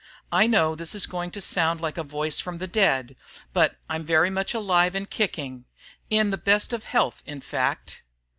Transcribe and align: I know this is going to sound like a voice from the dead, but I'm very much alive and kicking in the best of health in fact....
I 0.31 0.47
know 0.47 0.73
this 0.73 0.95
is 0.95 1.05
going 1.05 1.29
to 1.29 1.41
sound 1.43 1.79
like 1.79 1.95
a 1.99 2.03
voice 2.03 2.39
from 2.39 2.57
the 2.57 2.65
dead, 2.65 3.15
but 3.53 3.77
I'm 3.87 4.03
very 4.03 4.31
much 4.31 4.55
alive 4.55 4.95
and 4.95 5.07
kicking 5.07 5.65
in 6.09 6.31
the 6.31 6.39
best 6.39 6.73
of 6.73 6.85
health 6.85 7.21
in 7.27 7.39
fact.... 7.41 8.01